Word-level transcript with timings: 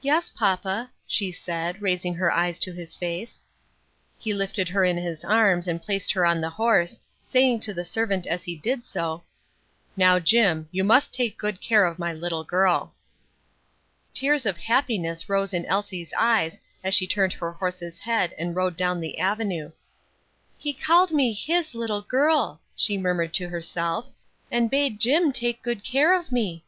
"Yes, 0.00 0.30
papa," 0.30 0.92
she 1.08 1.32
said, 1.32 1.82
raising 1.82 2.14
her 2.14 2.30
eyes 2.30 2.60
to 2.60 2.70
his 2.72 2.94
face. 2.94 3.42
He 4.16 4.32
lifted 4.32 4.68
her 4.68 4.84
in 4.84 4.96
his 4.96 5.24
arms 5.24 5.66
and 5.66 5.82
placed 5.82 6.12
her 6.12 6.24
on 6.24 6.40
the 6.40 6.50
horse, 6.50 7.00
saying 7.24 7.58
to 7.62 7.74
the 7.74 7.84
servant 7.84 8.24
as 8.24 8.44
he 8.44 8.54
did 8.54 8.84
so, 8.84 9.24
"Now, 9.96 10.20
Jim, 10.20 10.68
you 10.70 10.84
must 10.84 11.12
take 11.12 11.36
good 11.36 11.60
care 11.60 11.86
of 11.86 11.98
my 11.98 12.12
little 12.12 12.44
girl." 12.44 12.94
Tears 14.14 14.46
of 14.46 14.56
happiness 14.58 15.28
rose 15.28 15.52
in 15.52 15.66
Elsie's 15.66 16.14
eyes 16.16 16.60
as 16.84 16.94
she 16.94 17.08
turned 17.08 17.32
her 17.32 17.50
horse's 17.50 17.98
head 17.98 18.34
and 18.38 18.54
rode 18.54 18.76
down 18.76 19.00
the 19.00 19.18
avenue. 19.18 19.72
"He 20.56 20.72
called 20.72 21.10
me 21.10 21.32
his 21.32 21.74
little 21.74 22.02
girl," 22.02 22.60
she 22.76 22.96
murmured 22.96 23.34
to 23.34 23.48
herself, 23.48 24.06
"and 24.52 24.70
bade 24.70 25.00
Jim 25.00 25.32
take 25.32 25.64
good 25.64 25.82
care 25.82 26.14
of 26.16 26.30
me. 26.30 26.62